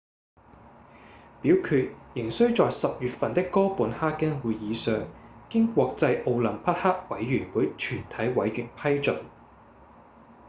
[1.43, 5.07] 表決仍需在10月份的哥本哈根會議上
[5.47, 9.23] 經國際奧林匹克委員會全體委員批准